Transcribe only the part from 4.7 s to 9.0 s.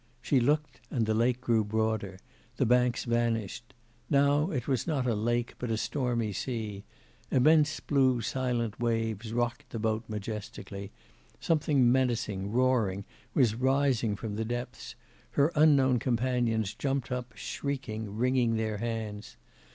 not a lake but a stormy sea: immense blue silent